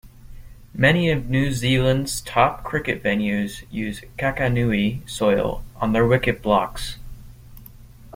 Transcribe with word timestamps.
Many 0.73 1.11
of 1.11 1.29
New 1.29 1.49
Zealands's 1.49 2.21
top 2.21 2.63
cricket 2.63 3.03
venues 3.03 3.65
use 3.69 4.01
Kakanui 4.17 5.07
soil 5.07 5.63
on 5.75 5.93
their 5.93 6.07
wicket 6.07 6.41
blocks. 6.41 6.97